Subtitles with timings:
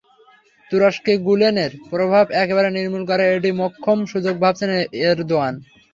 [0.71, 4.69] তুরস্কে গুলেনের প্রভাব একেবারে নির্মূল করার এটিই মোক্ষম সুযোগ বলে ভাবছেন
[5.03, 5.53] এরদোয়ান।